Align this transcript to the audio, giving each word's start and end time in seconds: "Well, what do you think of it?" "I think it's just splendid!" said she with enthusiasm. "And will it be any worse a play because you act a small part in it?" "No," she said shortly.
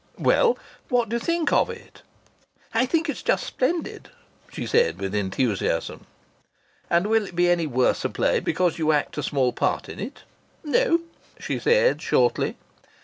"Well, 0.17 0.57
what 0.89 1.09
do 1.09 1.17
you 1.17 1.19
think 1.19 1.51
of 1.53 1.69
it?" 1.69 2.01
"I 2.73 2.87
think 2.87 3.07
it's 3.07 3.21
just 3.21 3.45
splendid!" 3.45 4.09
said 4.51 4.95
she 4.95 4.99
with 4.99 5.13
enthusiasm. 5.13 6.07
"And 6.89 7.05
will 7.05 7.27
it 7.27 7.35
be 7.35 7.51
any 7.51 7.67
worse 7.67 8.03
a 8.03 8.09
play 8.09 8.39
because 8.39 8.79
you 8.79 8.91
act 8.93 9.19
a 9.19 9.21
small 9.21 9.53
part 9.53 9.89
in 9.89 9.99
it?" 9.99 10.23
"No," 10.63 11.01
she 11.39 11.59
said 11.59 12.01
shortly. 12.01 12.57